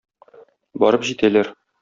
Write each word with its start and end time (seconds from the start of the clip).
Барып 0.85 1.07
җитәләр. 1.11 1.55